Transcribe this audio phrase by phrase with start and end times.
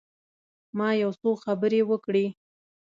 [0.77, 2.25] ما یو څو خبرې وکړې.